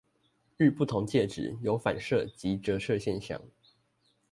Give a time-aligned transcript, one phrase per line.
[0.57, 3.39] 遇不同介質，有反射及折射現象